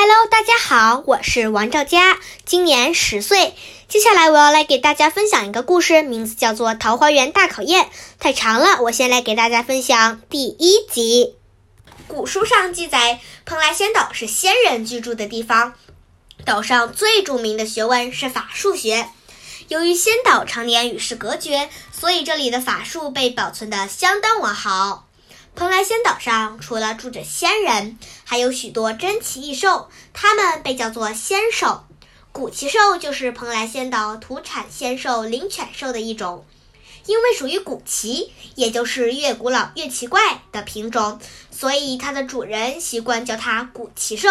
[0.00, 3.56] Hello，大家好，我是王兆佳，今年十岁。
[3.88, 7.86] 接下来我要来给大家分享一个故事，名字叫做《桃花源大考验》。
[8.20, 11.34] 太长了，我先来给大家分享第一集。
[12.06, 15.74] 古书上记载，蓬莱仙岛是仙人居住的地方，
[16.44, 19.08] 岛上最著名的学问是法术学。
[19.66, 25.07] 由于仙岛常年与世隔绝，所以这里的法术被保存得相当完好。
[25.58, 31.82] 蓬莱仙岛上除了住着仙人，还有许多珍奇异兽，它们被叫做仙兽。
[32.30, 36.46] 古奇兽就是蓬莱仙岛土产仙兽灵犬兽的一种，
[37.06, 41.18] 因为属于古奇，也就是越古老越奇怪的品种，
[41.50, 44.28] 所以它的主人习惯叫它古奇兽。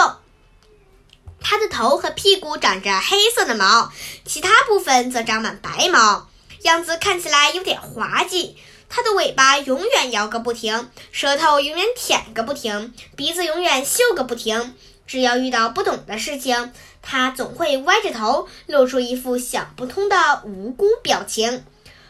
[1.41, 3.91] 它的头和屁股长着黑色的毛，
[4.23, 6.30] 其他部分则长满白毛，
[6.61, 8.55] 样子看起来有点滑稽。
[8.89, 14.73] 它的尾巴永远摇个不停，舌头永远舔个不停，鼻子永远嗅个不停。
[15.05, 21.63] 只要遇到不懂的事情，它总会歪着头，露出一副想不通的无辜表情。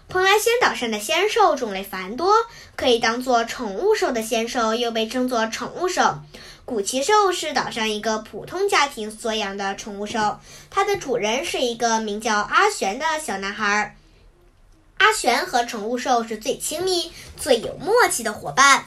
[0.09, 2.33] 蓬莱仙岛上的仙兽种类繁多，
[2.75, 6.19] 可以当做宠物兽的仙兽又被称作宠物兽。
[6.63, 13.95] 古奇兽是岛上一个普通家庭所养的宠物兽，它的主人是一个名叫阿玄的小男孩。
[14.97, 18.85] 阿玄和宠物兽是最亲密、最有默契的伙伴。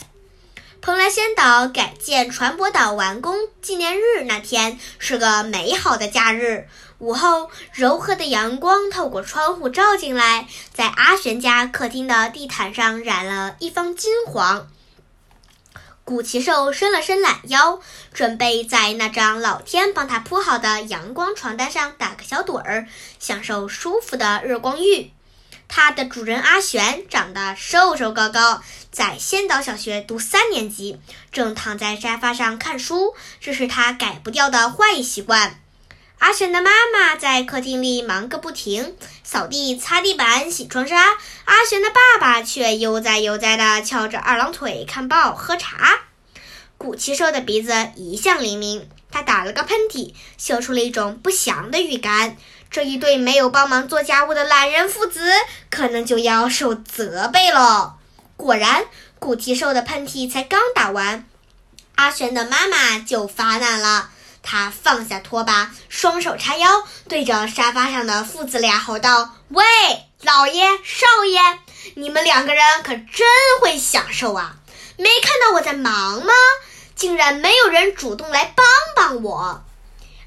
[0.82, 6.68] 蓬莱仙岛改建船舶岛完工纪念日那天是个美好的假日。
[6.98, 14.68] 午后，柔和的阳光透过窗户照进来，在阿玄家客厅的地毯上染了一方金黄。
[16.04, 17.80] 古奇兽伸了伸懒腰，
[18.12, 22.88] 准备在那张老天帮他铺好的阳光床单上打个小盹儿，
[23.18, 25.12] 享受舒服的日光浴。
[25.72, 35.60] 它的主人阿玄长得瘦瘦高高，在仙岛小学读三年级，正躺在沙发上看书，这是他改不掉的坏习惯。
[36.18, 40.96] 阿玄的妈妈在客厅里忙个不停，扫地、擦地板、洗窗纱。
[41.44, 46.00] 阿玄的爸爸却悠哉悠哉地翘着二郎腿看报、喝茶。
[46.76, 52.36] 古奇兽的鼻子一向灵敏，他打了个喷嚏，嗅出了一种不祥的预感。
[52.70, 55.32] 这一对没有帮忙做家务的懒人父子，
[55.70, 57.96] 可能就要受责备了。
[58.36, 58.84] 果然，
[59.18, 61.26] 古奇兽的喷嚏才刚打完，
[61.96, 64.10] 阿玄的妈妈就发难了。
[64.42, 69.64] 她放下拖把，双手叉腰，对着沙发上的父子俩吼道：“喂，
[70.22, 71.40] 老爷、少爷，
[71.96, 73.26] 你们两个人可真
[73.60, 74.56] 会享受啊！
[74.96, 76.32] 没看到我在忙吗？
[76.94, 78.64] 竟然没有人主动来帮
[78.94, 79.64] 帮我！”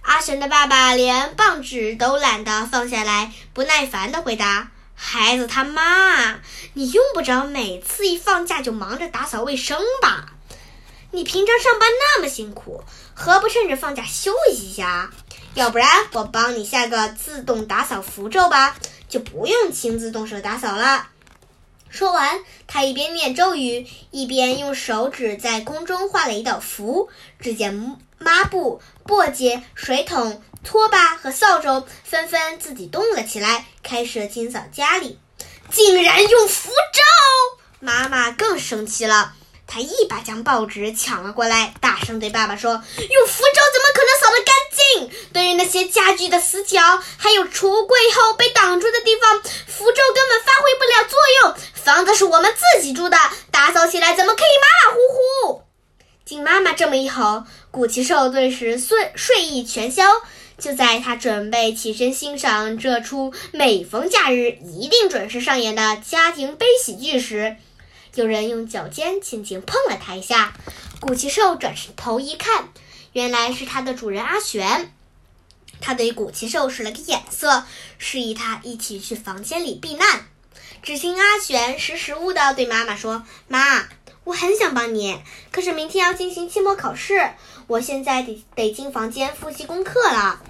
[0.04, 6.42] 阿玄的爸爸连棒纸都懒得放下来，不耐烦地回答：“孩子他妈，
[6.74, 10.34] 你用不着每次一放假就忙着打扫卫生吧？
[11.12, 12.84] 你平常上班那么辛苦，
[13.14, 15.10] 何不趁着放假休息一下？
[15.54, 18.76] 要不然我帮你下个自动打扫符咒吧，
[19.08, 21.08] 就不用亲自动手打扫了。”
[21.90, 27.10] 说完，他一边念咒语，一边用手指在空中画了一道符。
[27.40, 35.20] 只见抹布、簸箕、水桶、拖把和扫帚纷纷自己动了起来，开始清扫家里。
[35.72, 37.60] 竟然用符咒！
[37.80, 39.34] 妈妈更生气了。
[39.66, 45.30] 她一把将报纸抢了过来，大声对爸爸说：“用符咒怎么可能扫得干净？
[45.34, 46.80] 对于那些家具的死角，
[47.18, 51.56] 还有橱柜后被挡住的地方，符咒根本发挥不了作用。
[51.74, 53.18] 房子是我们自己住的，
[53.50, 55.00] 打扫起来怎么可以马马虎
[55.58, 55.64] 虎？”
[56.26, 60.04] 经妈妈这么一吼，古奇兽顿时睡睡意全消。
[60.58, 67.58] 就在他准备起身欣赏这出每逢假日一定准时上演的家庭悲喜剧时，
[68.14, 70.54] 有人用脚尖轻轻碰了他一下，
[71.02, 72.70] 古奇兽转头一看，
[73.14, 74.94] 原来是他的主人阿玄。
[75.82, 77.66] 他对古奇兽使了个眼色，
[77.98, 80.28] 示意他一起去房间里避难。
[80.82, 83.90] 只听阿玄识时务地对妈妈说：“妈，
[84.24, 85.20] 我很想帮你，
[85.52, 87.32] 可是明天要进行期末考试，
[87.68, 90.42] 我现在得得进房间复习功课了。”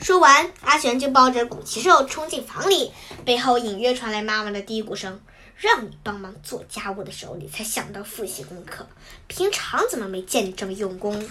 [0.00, 2.92] 说完，阿璇就抱着古奇兽冲进房里，
[3.24, 5.20] 背后隐约传来妈妈的嘀咕声。
[5.56, 8.86] 让你帮忙做家务的时候，你才想到复习功课。
[9.26, 11.28] 平常怎么没见你这么用功？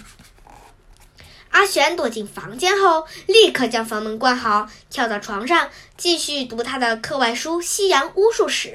[1.50, 8.68] 阿玄躲进房间后，立刻将房门关好，跳到床上继续读他的课外书《西洋巫术史》。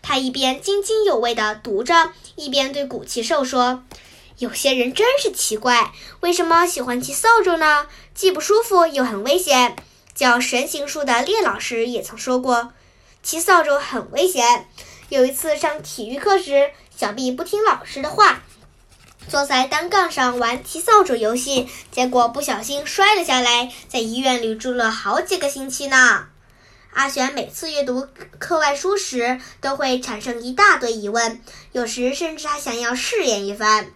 [0.00, 3.84] 他一边津津有味地读着，一边对古奇兽说
[4.38, 7.86] ：“有些人真是奇怪，为什么喜欢骑扫帚呢？
[8.14, 9.76] 既不舒服又很危险。
[10.14, 12.72] 教神行术的列老师也曾说过，
[13.22, 14.68] 骑扫帚很危险。”
[15.10, 18.42] 有一次上体育课时，小毕不听老师的话，
[19.32, 26.26] 坐在单杠上玩踢扫帚游戏，结果不小心摔了下来，在医院里住了好几个星期呢。
[26.92, 28.06] 阿璇每次阅读
[28.38, 31.40] 课外书时，都会产生一大堆疑问，
[31.72, 33.92] 有时甚至还想要试验一番。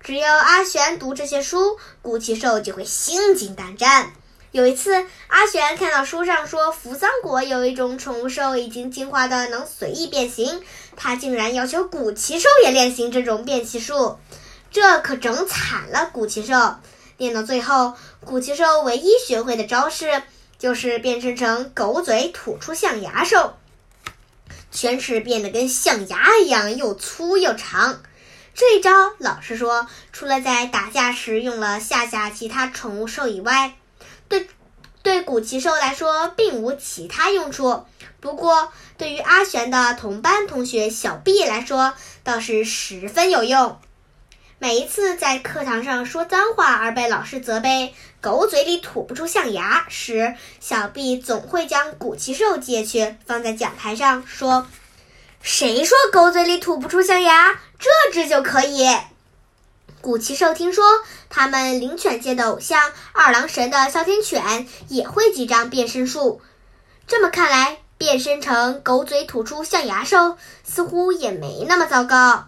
[0.00, 4.14] 只要阿璇读这些书，古奇兽就会心惊胆战。
[4.50, 10.60] 有一次，阿璇看到书上说扶桑国有一种宠物兽已经进化的能随意变形，
[10.96, 14.18] 他竟然要求古奇兽也练习这种变形术，
[14.70, 16.76] 这可整惨了古奇兽。
[17.16, 20.22] 练到最后，古奇兽唯一学会的招式。
[20.58, 23.58] 就是变身成狗嘴吐出象牙兽，
[24.72, 28.00] 犬齿变得跟象牙一样又粗又长。
[28.54, 33.76] 这一招，老实说，除了在打架时用了吓吓其他宠物兽以外，
[34.30, 34.48] 对
[35.02, 37.84] 对古奇兽来说并无其他用处。
[38.20, 41.92] 不过，对于阿玄的同班同学小毕来说，
[42.24, 43.78] 倒是十分有用。
[44.58, 54.66] 每一次在课堂上说脏话而被老师责备“狗嘴里吐不出象牙”时，小毕总会将古奇兽借去放在讲台上，说
[55.42, 57.60] ：“谁说狗嘴里吐不出象牙？
[57.78, 58.88] 这只就可以。”
[60.00, 60.84] 古奇兽听说
[61.28, 66.40] 他们灵犬界的偶像二郎神的哮天犬也会几张变身术，
[67.06, 72.46] 这么看来，变身成狗嘴吐出象牙兽似乎也没那么糟糕。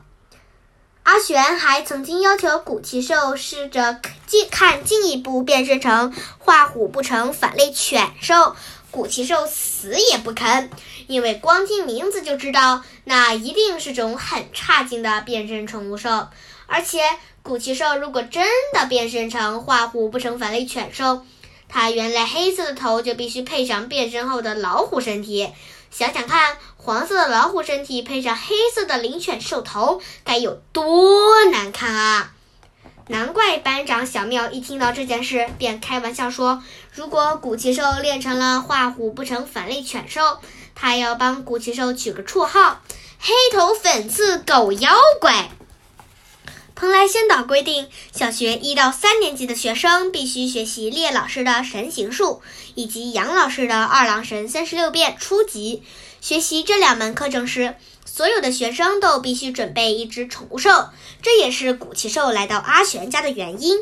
[1.09, 8.55] 阿玄还曾经要求古奇兽试着进看进一步变身成画虎不成反类犬兽，
[8.91, 10.69] 古奇兽死也不肯，
[11.07, 16.29] 因为光听名字就知道那一定是种很差劲的变身宠物兽。
[16.67, 17.01] 而且
[17.43, 21.25] 古奇兽如果真的变身成画虎不成反类犬兽，
[21.71, 25.49] 它原来黑色的头就必须配上变身后的老虎身体。
[25.91, 32.33] 想想看，黄色的老虎身体配上黑色的灵犬兽头，该有多难看啊！
[33.09, 36.63] 难怪班长小妙一听到这件事，便开玩笑说
[36.95, 40.39] ：“如果古奇兽练成了画虎不成反类犬兽，
[40.75, 42.81] 他要帮古奇兽取个绰号——
[43.21, 45.51] 黑头粉刺狗妖怪。”
[46.77, 52.41] 蓬莱仙岛规定，小学一到三年级的学生必须学习列老师的神行术
[52.77, 55.83] 以及杨老师的二郎神三十六变初级。
[56.21, 60.91] 学习这两门课程时，所有的学生都必须准备一只宠物兽，
[61.23, 63.79] 这也是古奇兽来到阿玄家的原因。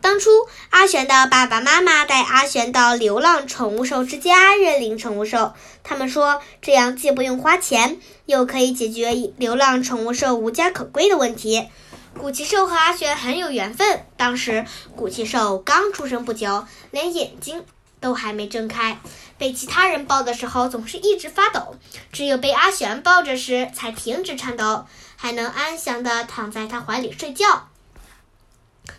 [0.00, 0.30] 当初，
[0.70, 11.68] 阿玄的爸爸妈妈带阿玄到流浪宠物兽之家认领宠物兽，他们说这样既不用花钱，又可以解决流浪宠物兽无家可归的问题。
[12.18, 14.04] 古奇兽和阿玄很有缘分。
[14.16, 14.64] 当时
[14.94, 17.64] 古奇兽刚出生不久，连眼睛
[18.00, 18.98] 都还没睁开，
[19.38, 21.76] 被其他人抱的时候总是一直发抖，
[22.12, 27.68] 只有被阿璇抱着时才停止颤抖，还能安详地躺在他怀里睡觉。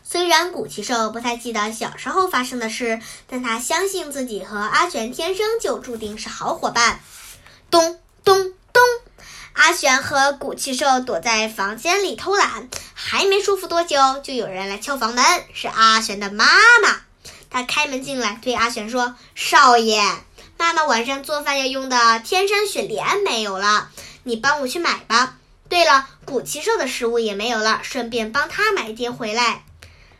[0.03, 6.99] 虽然古奇兽不太记得小时候发生的事，但他相信自己和阿璇天生就注定是好伙伴。
[7.69, 8.83] 咚咚咚。
[9.53, 15.23] 阿璇和古奇兽躲在房间里偷懒，还没舒服多久，就有人来敲房门。
[15.53, 16.45] 是阿璇的妈
[16.83, 17.01] 妈，
[17.49, 20.01] 他开门进来，对阿璇说：“少爷，
[20.57, 23.89] 妈妈晚上做饭要用的天山雪莲没有了，
[24.23, 25.37] 你帮我去买吧。
[25.69, 29.63] 对了，古奇兽的食物也没有了，顺便帮他买一点回来。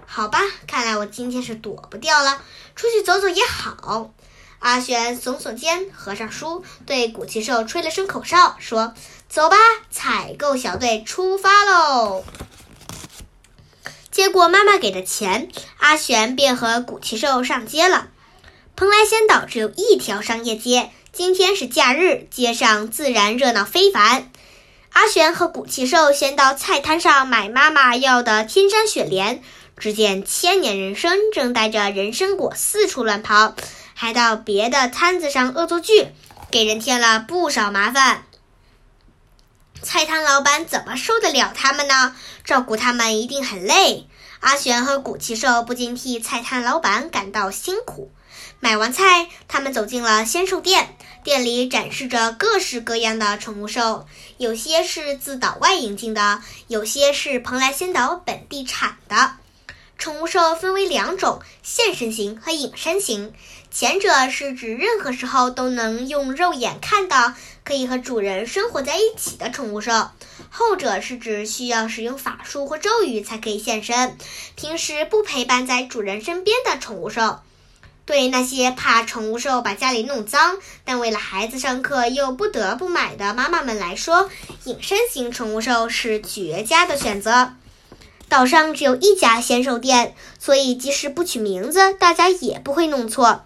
[0.06, 2.42] 好吧，看来我今天是躲不掉了，
[2.76, 4.12] 出去走走也好。”
[4.60, 8.94] 阿璇耸耸肩，合上书，对古奇兽吹了声口哨，说
[9.30, 9.58] ：“走吧，
[9.92, 12.26] 采购小队出发喽！”
[14.18, 15.48] 接过妈妈给的钱，
[15.78, 18.08] 阿璇便和古奇兽上街了。
[18.76, 24.32] 蓬莱仙岛只有一条商业街，今天是假日，街上自然热闹非凡。
[24.92, 29.44] 阿璇和古奇兽先到菜摊上买妈妈要的天山雪莲，
[29.78, 33.54] 只见千年人参正带着人参果四处乱跑。
[33.94, 36.08] 还到别的摊子上恶作剧，
[36.50, 38.24] 给人添了不少麻烦。
[39.88, 42.14] 菜摊老板怎么受得了他们呢？
[42.44, 44.06] 照顾他们一定很累。
[44.42, 48.12] 阿璇和古奇兽不禁替菜摊老板感到辛苦。
[48.60, 54.06] 买完菜，他们走进了仙兽店，店里展示着各式各样的宠物兽，
[54.38, 59.38] 有些是自岛外引进的，有些是蓬莱仙岛本地产的。
[59.98, 63.34] 宠物兽分为两种：现身型和隐身型。
[63.80, 70.10] 前者是指任何时候都能用肉眼看到，可以和主人生活在一起的宠物兽；
[70.50, 74.18] 后者是指需要使用法术或咒语才可以现身，
[74.56, 77.42] 平时不陪伴在主人身边的宠物兽。
[78.08, 84.28] 对那些怕宠物兽把家里弄脏，但为了孩子上课又不得不买的妈妈们来说，
[84.64, 87.54] 隐身型宠物兽是绝佳的选择。
[88.28, 93.44] 岛上只有一家仙兽店，所以即使不取名字，大家也不会弄错。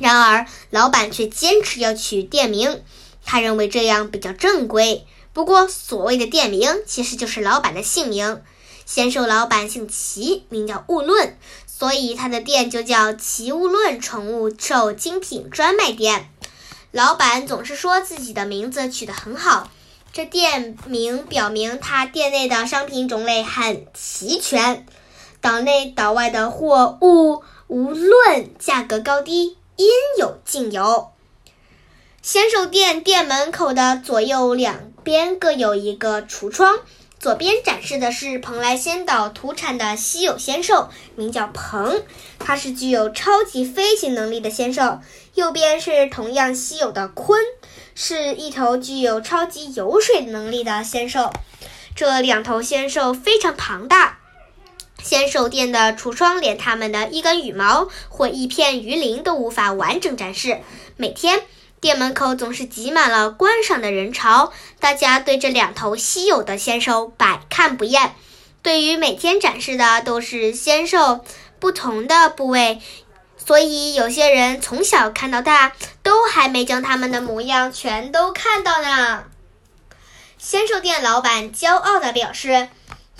[0.00, 2.82] 然而，老板却坚持要取店名，
[3.24, 5.06] 他认为这样比较正规。
[5.32, 8.42] 不过，所谓的店名其实就是老板的姓名。
[8.84, 16.30] 仙兽老板姓齐，名叫物论，所以他的店就叫齐物论宠物兽精品专卖店。
[16.90, 19.70] 老板总是说自己的名字取得很好，
[20.12, 24.84] 这店名表明他店内的商品种类很齐全，
[25.40, 29.56] 岛内岛外的货物无论价格高低。
[29.76, 29.86] 应
[30.18, 31.10] 有尽有。
[32.20, 36.78] 仙兽店店门口的左右两边各有一个橱窗，
[37.18, 42.04] 左边展示的是蓬莱仙岛土产的稀有仙兽，名叫鹏，
[42.38, 45.00] 它是具有超级飞行能力的仙兽；
[45.34, 47.34] 右边是同样稀有的鲲，
[47.96, 51.32] 是一头具有超级游水能力的仙兽。
[51.96, 54.20] 这两头仙兽非常庞大。
[55.02, 60.60] 仙兽店的橱窗连它们的一根羽毛或一片鱼鳞都无法完整展示。
[60.96, 61.42] 每天，
[61.80, 68.14] 店门口总是挤满了观赏的人潮，大家对这两头稀有的仙兽百看不厌。
[68.62, 71.24] 对于每天展示的都是仙兽
[71.58, 72.80] 不同的部位，
[73.36, 75.72] 所以有些人从小看到大，
[76.04, 79.24] 都还没将它们的模样全都看到呢。
[80.38, 82.68] 仙兽店老板骄傲地表示。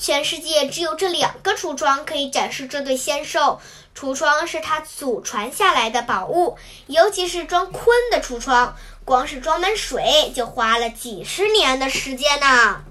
[0.03, 3.61] 全世界只有这两个橱窗可以展示这对仙兽。
[3.97, 12.83] 橱窗是他祖传下来的宝物，尤其是装鲲的橱窗，光是装满水就花了几十年的时间呢。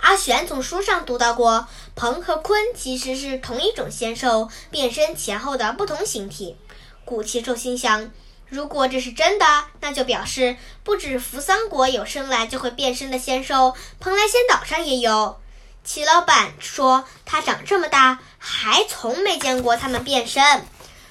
[0.00, 6.58] 阿玄从书上读到过，鹏和鲲其实是同一种仙兽变身前后的不同形体。
[7.06, 8.10] 古奇兽心想，
[8.46, 15.40] 如果这是真的，那就表示不止扶桑国有生来就会变身的仙兽，蓬莱仙岛上也有。
[15.90, 20.44] 齐老板说：“他长这么大，还从没见过他们变身。”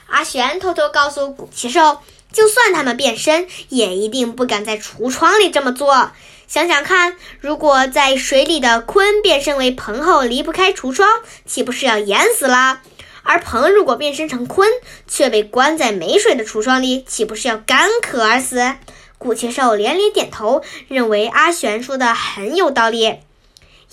[0.06, 6.12] 阿玄偷偷告诉古奇兽：“就算他们变身，也一定不敢在橱窗里这么做。
[6.46, 11.10] 想想看，如果在水里的鲲变身为鹏后离不开橱窗，
[11.44, 12.82] 岂不是要淹死了？
[13.24, 14.64] 而鹏如果变身成鲲，
[15.08, 18.76] 却被关在没水的橱窗里，岂不是要干渴而死？”
[19.18, 23.22] 古奇兽连连点头，认为阿玄说的很有道理。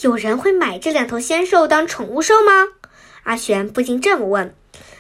[0.00, 2.68] 有人会买这两头仙兽当宠物兽吗？
[3.22, 4.54] 阿玄不禁这么问。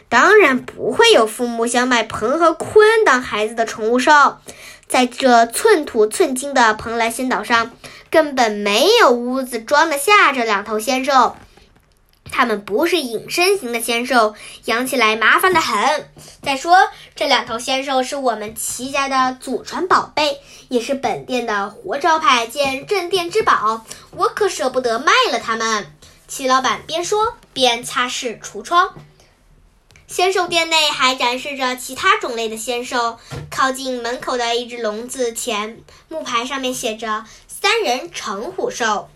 [0.08, 4.38] 当然不会有父母想买鹏和鲲当孩子的宠物兽。
[4.86, 7.72] 在这寸土寸金的蓬莱仙岛上，
[8.10, 11.34] 根本没有屋子装得下这两头仙兽。
[12.30, 16.10] 它们不是隐身型的仙兽，养起来麻烦的很。
[16.42, 16.76] 再说，
[17.14, 25.92] 这两头仙兽是我们齐家的祖传宝贝，也是本店的活招牌兼镇店之宝，我可舍不得卖了它们。
[26.26, 28.94] 齐老板边说边擦拭橱窗。
[30.06, 33.18] 仙兽店内还展示着其他种类的仙兽。
[33.50, 39.08] 靠近门口的一只笼子前，木牌上面写着“三人成虎兽”。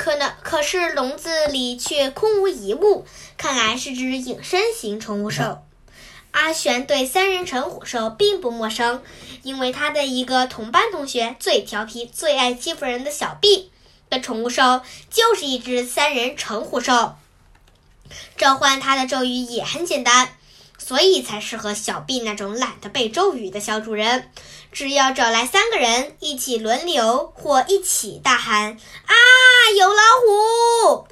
[0.00, 3.04] 可能可是笼子里却空无一物，
[3.36, 5.62] 看来是只隐身型宠物兽。
[6.30, 9.02] 阿玄对三人成虎兽并不陌生，
[9.42, 13.70] 因为他的一个同班同学最调皮、最爱欺负人的小 B
[14.08, 14.80] 的宠物兽
[15.10, 17.16] 就是一只三人成虎兽。
[18.38, 20.30] 召唤它的咒语也很简单。
[20.84, 24.32] 所以才适合小 B 那种懒得背咒语的小主人。
[24.72, 29.14] 只要找来三个人，一起轮流或一起大喊“啊，
[29.76, 31.08] 有老虎”，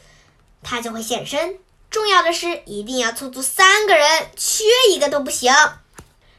[0.64, 1.58] 它就会现身。
[1.90, 5.52] 重要的是，一定要凑足三个人，缺一个都不行。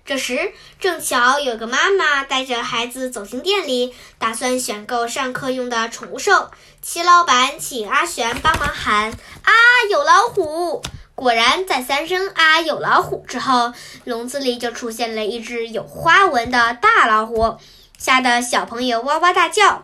[0.05, 6.50] 这时，正巧有个妈妈带着孩子走进店里，打算选购上课用的宠物兽。
[6.81, 9.12] 齐老板请阿玄帮忙喊
[9.43, 9.51] ：“啊，
[9.91, 10.81] 有老虎！”
[11.19, 13.73] 果然，在三声“啊，有老虎”之后，
[14.05, 17.57] 笼子里就出现了一只有花纹的大老虎，
[17.97, 19.83] 吓得小朋友哇哇大叫。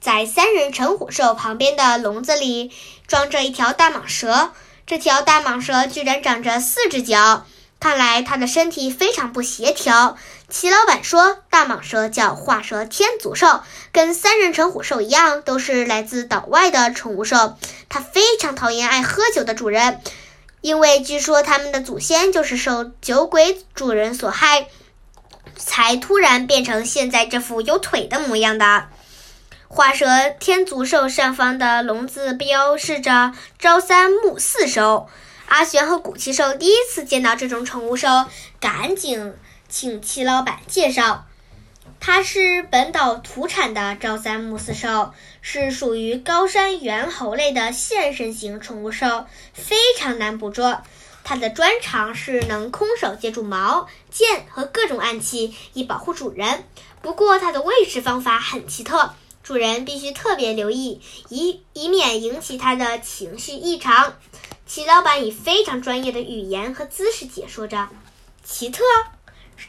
[0.00, 2.70] 在三人成虎兽旁边的笼子里，
[3.08, 4.52] 装着一条大蟒蛇。
[4.86, 7.44] 这条大蟒蛇居然长着四只脚，
[7.80, 10.16] 看来它的身体非常不协调。
[10.48, 17.56] 齐老板说，大蟒蛇叫画蛇天足兽，跟三人成虎兽一样，都是来自岛外的宠物兽。
[17.88, 20.00] 它非常讨厌爱喝酒的主人。
[20.60, 24.68] 因为据说他们的祖先就是受酒鬼主人所害，
[25.56, 28.88] 才突然变成现在这副有腿的模样的。
[29.68, 30.06] 画蛇
[30.40, 35.08] 天足兽上方的笼子标示着“朝三暮四兽”。
[35.46, 38.26] 阿玄和古奇兽第一次见到这种宠物兽，
[38.58, 39.34] 赶紧
[39.68, 41.27] 请齐老板介绍。
[42.00, 45.12] 它是本岛土产的朝三暮四兽，
[45.42, 50.82] 是属于高山猿猴类的现身型宠物兽，非常难捕捉。
[51.24, 56.64] 它的专长是能空手接住矛、剑和各种暗器，以保护主人。
[57.02, 59.12] 不过，它的喂食方法很奇特，
[59.42, 64.14] 主人必须特别留意，以 以免引起它的情绪异常。
[64.66, 67.88] 齐老板以非常专业的语言和姿势解说着
[68.42, 68.82] ：“奇特，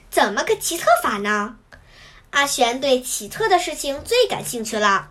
[0.10, 1.58] 怎么个奇特法呢？”
[2.32, 5.10] 阿玄对奇特的事情最感兴趣了。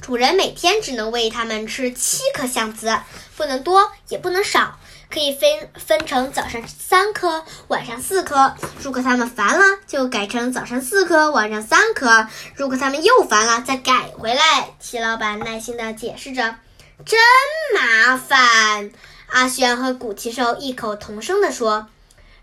[0.00, 2.98] 主人每天只能喂它们吃七颗橡子，
[3.36, 4.78] 不能多也不能少。
[5.12, 8.54] 可以分分成早上三颗，晚上四颗。
[8.80, 12.28] 如果他们烦了，就改成早上四颗，晚上三颗。
[12.54, 14.70] 如果他们又烦了，再改回来。
[14.78, 16.54] 齐老板耐心地解释着
[17.04, 17.18] ：“真
[17.74, 18.92] 麻烦。”
[19.26, 21.88] 阿轩和古奇兽异口同声地说：“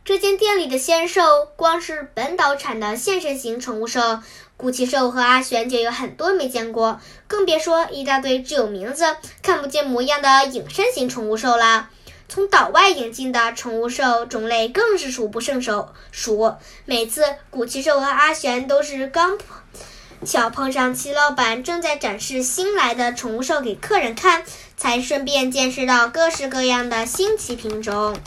[0.07, 4.21] 这间店里的仙兽，光是本岛产的现身型宠物兽，
[4.55, 11.89] 古奇兽和阿玄就有很多没见过，更别说一大堆只有名字看不见模样的隐身型宠物兽了。”
[12.29, 15.89] 从岛外引进的宠物兽种类更是数不胜数。
[16.11, 19.37] 数每次古奇兽和阿玄都是刚
[20.23, 24.45] 巧碰上齐老板正在展示新来的宠物兽给客人看，
[24.77, 28.17] 才顺便见识到各式各样的新奇品种。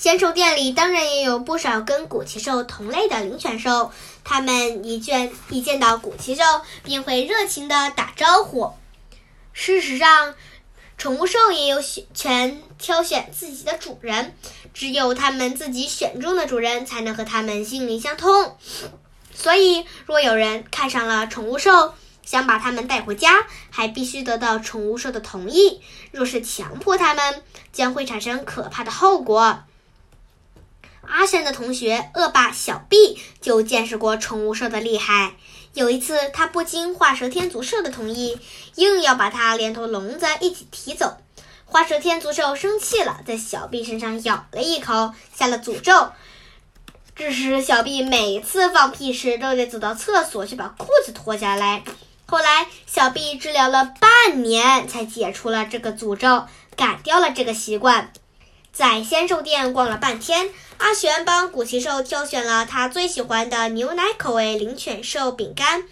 [0.00, 3.92] 仙兽店里当然也有不少跟古奇兽同类的灵犬兽，
[4.24, 6.42] 它们一见一见到古奇兽
[6.82, 8.72] 便会热情地打招呼。
[9.52, 10.34] 事实上，
[10.96, 14.34] 宠物兽也有选权挑选自己的主人，
[14.72, 18.56] 只有他们自己选中的主人才能和他们心灵相通。
[19.34, 21.92] 所以，若有人看上了宠物兽，
[22.24, 25.82] 想把它们带回家，还必须得到宠物兽的同意。
[26.10, 29.64] 若是强迫他们，将会产生可怕的后果。
[31.10, 35.32] 阿山的同学恶霸小 B 就见识过宠物兽的厉害。
[35.74, 38.38] 有一次，他不经画蛇添足兽的同意，
[38.76, 41.16] 硬要把它连同笼子一起提走。
[41.64, 46.10] 画蛇添足兽生气了，在小 B 身上咬了一口，下了诅咒。
[47.14, 51.84] 致使小 B 每次放屁时都得走到厕所去把裤子脱下来。
[52.26, 58.12] 后来，小 B 治疗了半年，才解除了这个诅咒，改掉了这个习惯。
[58.72, 60.50] 在仙兽店逛了半天。
[60.78, 65.84] 阿玄帮古奇兽挑选了他最喜欢的牛奶口味灵犬兽饼干，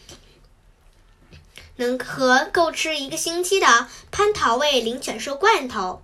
[1.77, 6.03] 能和够吃一个星期的蟠桃味灵犬兽罐头。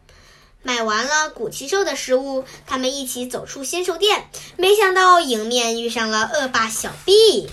[0.62, 7.48] 买完了古奇兽的食物，他们一起走出仙兽店，没想到迎面遇上了恶霸小 B。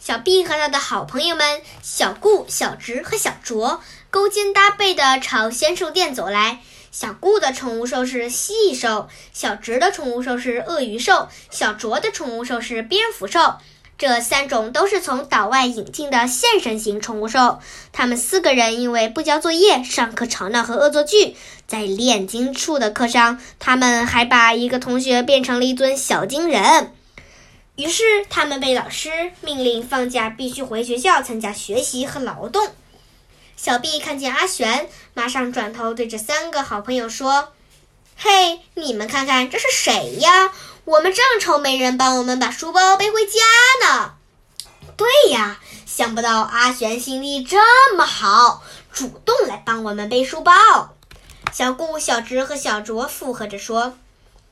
[0.00, 6.60] 小 B 和他的好朋友们小顾、小直和小卓勾肩搭背地朝仙兽店走来。
[6.94, 13.56] 小顾的宠物兽是蜥蜴兽，小直的宠物兽是鳄鱼兽，小卓的宠物兽是蝙蝠兽。
[13.98, 17.58] 这三种都是从岛外引进的现身型宠物兽。
[17.92, 21.34] 他们四个人因为不交作业、上课吵闹和恶作剧，
[21.66, 26.92] 在炼金术的课上，他们还把一个同学变成了一尊小金人。
[27.74, 32.68] 于是，他们被老师命令放假，必须回学校参加学习和劳动。
[33.56, 37.52] 小 B 看见阿玄，马上转头对着三个好朋友说
[38.16, 40.52] ：“嘿，你们看看这是谁呀？
[40.84, 43.40] 我们正愁没人帮我们把书包背回家
[43.86, 44.14] 呢。”
[44.96, 48.62] 对呀，想不到阿玄心地这么好，
[48.92, 50.52] 主动来帮我们背书包。
[51.52, 53.96] 小顾、小直和小卓附和着说。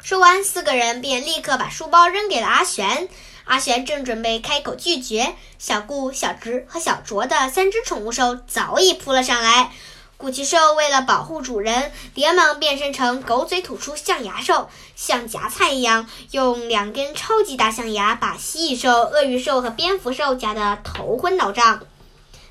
[0.01, 3.09] 说完，四个人便立刻把书包扔给了阿玄。
[3.45, 9.73] 阿玄正准备开口拒绝，小顾、小直和小卓的三只宠物兽早已扑了上来。
[10.17, 21.83] 古奇兽为了保护主人，连忙变身成狗嘴吐出象牙兽，像夹菜一样，用两根超级大象牙把蜥蜴兽、鳄鱼兽和蝙蝠兽夹得头昏脑胀。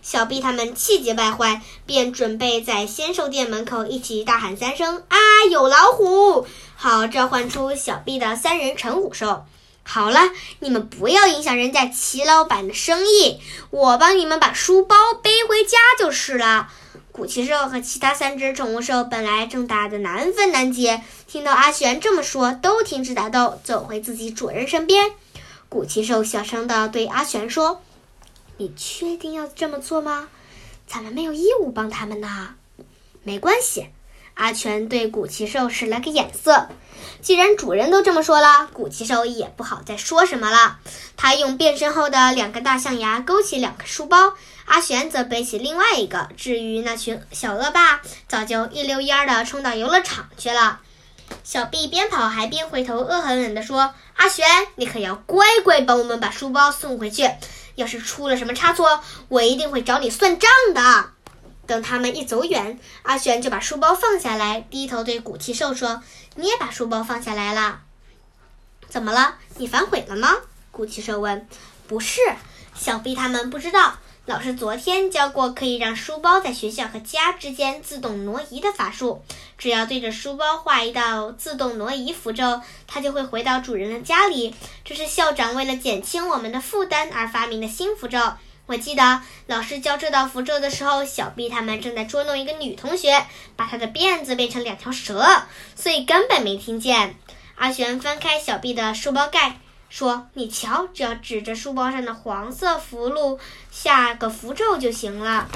[0.02, 5.18] 小 B 他们气急败坏，便准备在仙兽店门口一起大喊三声：“啊，
[5.50, 9.46] 有老虎！”好召唤出小 B 的三人成虎兽。
[9.84, 10.20] 好了，
[10.60, 13.41] 你们不要影响人家齐老板的生意，
[13.72, 16.72] 我帮你们把书包背回家就是了。
[17.12, 25.12] 古奇兽和其他三只宠物兽本来正打得难分难解，听到阿玄这么说，都停止打斗，走回自己主人身边。
[25.67, 27.82] 古奇兽小声地对阿玄说
[28.58, 30.30] ：“你确定要这么做吗？
[30.88, 32.56] 咱们没有义务帮他们呢。”
[33.24, 33.88] 没关系。
[34.34, 36.70] 阿全对古奇兽使了个眼色，
[37.22, 40.80] 既然主人都这么说了，古奇兽也不好再说什么了。
[41.15, 44.34] 他用变身后的两个大象牙勾起两个书包，
[44.65, 46.30] 阿玄则背起另外一个。
[46.36, 50.80] 至于那群小恶霸，早就一溜烟儿的冲到游乐场去了。
[51.44, 57.30] 小 B 边跑还边回头，恶狠狠地说：“，阿玄，你可要乖乖帮我们把书包送回去。
[57.76, 61.12] 要是出了什么差错，我一定会找你算账的。”
[61.72, 66.04] 等他们一走远，阿玄就把书包放下来，低头对古奇兽说
[66.36, 67.80] ：“你也把书包放下来了。”
[68.90, 69.38] 怎么了？
[69.56, 70.36] 你反悔了吗？
[70.70, 71.48] 古奇兽问。
[71.88, 72.20] “不是，
[72.76, 73.96] 小毕他们不知道。”
[74.28, 79.24] 老师昨天教过可以让书包在学校和家之间自动挪移的法术，
[79.58, 84.54] 只要对着书包画一道自动挪移符咒，它就会回到主人的家里。
[84.84, 88.20] 这是校长为了减轻我们的负担而发明的新符咒。
[88.65, 95.43] 我记得老师教这道符咒的时候，小 B 他们正在捉弄一个女同学，把她的辫子变成两条蛇，
[95.76, 97.15] 所以根本没听见。
[97.56, 99.58] 阿玄翻开小 B 的书包盖。
[99.89, 103.38] 说：“你瞧，只要指着书包上的黄色符箓
[103.69, 105.50] 下个符咒就行了。”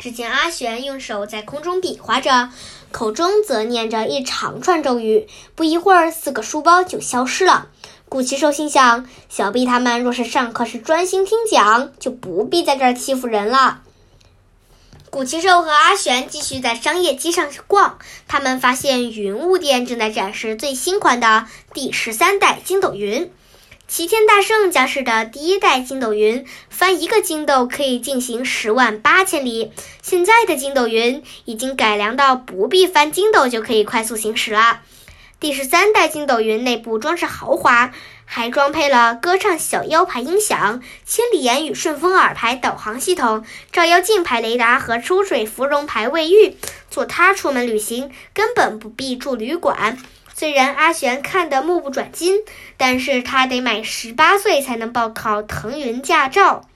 [0.00, 2.50] 只见阿玄用手在空中比划着，
[2.90, 5.28] 口中则念着一长串咒语。
[5.54, 7.68] 不一会儿，四个书包就消失了。
[8.08, 13.82] 古奇兽心想：小毕他们若是上课时专心听讲，就不必在这儿欺负人了。
[15.10, 23.30] 古奇兽和阿玄继续在商业街上逛，他们发现云雾店正在展示最新款的第十三代筋斗云。
[23.86, 29.70] 齐天大圣家世的第一代筋斗云，翻一个筋斗可以进行十万八千里。
[30.02, 34.80] 现在的筋斗云已经改良到不必翻筋斗就可以快速行驶了。
[35.40, 37.92] 第十三代筋斗云内部装饰豪华。
[38.30, 46.58] 还装配了歌唱小腰牌音响、千里眼与顺风耳牌导航系统、照妖镜牌雷达和出水芙蓉牌卫浴。
[46.90, 49.96] 坐它出门旅行，根本不必住旅馆。
[50.34, 52.42] 虽然阿玄看得目不转睛，
[52.76, 56.68] 但是他得满十八岁才能报考腾云驾照。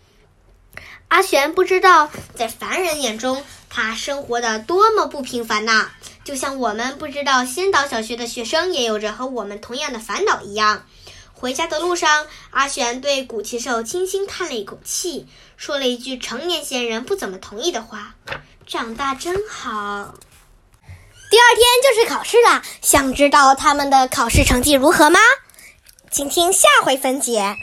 [1.09, 5.91] 阿玄不知道，在凡人眼中，他生活的多么不平凡呐！
[6.25, 10.87] 就像我们不知道仙岛小学的学生也有着和我们同样的烦恼一样。
[11.33, 18.15] 回家的路上，阿玄对古奇兽轻轻叹了一口气，说了一句成年仙人不怎么同意的话
[18.65, 20.15] ：“长大真好。”
[21.31, 25.19] 第二天就是考试了，想知道他们的考试成绩如何吗？
[26.11, 27.57] 请听下回分解。